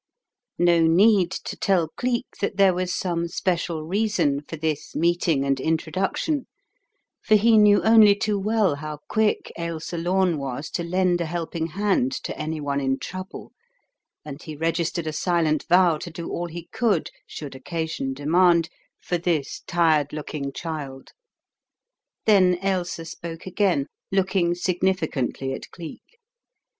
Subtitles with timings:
[0.57, 5.59] No need to tell Geek that there was some special reason for this meeting and
[5.59, 6.47] introduction,
[7.21, 11.67] for he knew only too well how quick Ailsa Lome was to lend a helping
[11.67, 13.51] hand to any one in trouble,
[14.25, 19.19] and he registered a silent vow to do all he could, should occasion demand, for
[19.19, 21.11] this tired looking child.
[22.25, 26.01] Then Ailsa spoke again, looking significantly at Cleek.